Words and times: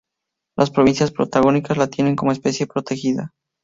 Las 0.57 0.71
provincias 0.71 1.11
patagónicas 1.11 1.77
la 1.77 1.85
tienen 1.85 2.15
como 2.15 2.31
especie 2.31 2.65
protegida. 2.65 3.35